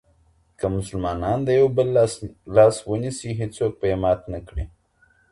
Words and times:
که 0.59 0.65
مسلمانان 0.77 1.39
د 1.43 1.49
یو 1.59 1.67
بل 1.75 1.87
لاس 2.55 2.75
ونیسي 2.89 3.29
هیڅوک 3.39 3.71
به 3.79 3.85
يې 3.91 3.97
مات 4.03 4.21
نه 4.33 4.39
کړي. 4.47 4.65